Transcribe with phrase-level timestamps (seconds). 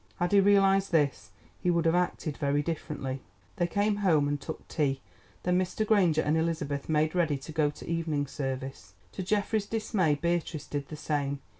[0.15, 1.29] Had he realised this
[1.59, 3.21] he would have acted very differently.
[3.57, 4.99] They came home and took tea,
[5.43, 5.85] then Mr.
[5.85, 8.95] Granger and Elizabeth made ready to go to evening service.
[9.11, 11.39] To Geoffrey's dismay Beatrice did the same.